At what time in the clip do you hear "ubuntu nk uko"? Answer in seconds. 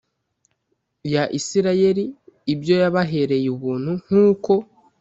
3.55-4.53